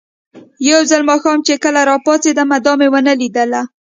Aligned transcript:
یو 0.69 0.81
ځل 0.89 1.01
ماښام 1.09 1.39
چې 1.47 1.53
کله 1.63 1.81
راپاڅېدم، 1.91 2.49
دا 2.65 2.73
مې 2.79 2.87
ونه 2.93 3.13
لیدله. 3.21 3.61